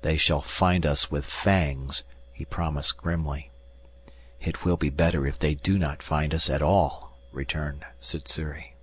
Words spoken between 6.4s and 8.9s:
at all," returned Sssuri.